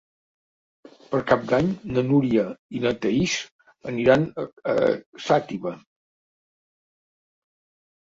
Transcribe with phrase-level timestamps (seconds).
[1.09, 1.67] Per Cap d'Any
[1.97, 2.45] na Núria
[2.79, 3.35] i na Thaís
[3.91, 4.25] aniran
[4.73, 4.75] a
[5.27, 5.75] Xàtiva.